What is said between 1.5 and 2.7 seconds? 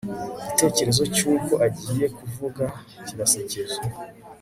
agiye kuvuga